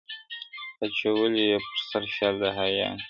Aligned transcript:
اچولی 0.85 1.43
یې 1.49 1.57
پر 1.63 1.81
سر 1.89 2.03
شال 2.15 2.33
د 2.41 2.43
حیا 2.57 2.89
دی، 2.95 2.99